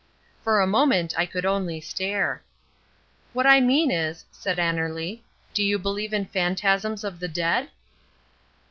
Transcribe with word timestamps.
For 0.43 0.59
a 0.61 0.65
moment 0.65 1.13
I 1.15 1.27
could 1.27 1.45
only 1.45 1.79
stare. 1.79 2.41
"What 3.33 3.45
I 3.45 3.59
mean 3.61 3.91
is," 3.91 4.25
said 4.31 4.57
Annerly, 4.57 5.19
"do 5.53 5.63
you 5.63 5.77
believe 5.77 6.11
in 6.11 6.25
phantasms 6.25 7.03
of 7.03 7.19
the 7.19 7.27
dead?" 7.27 7.69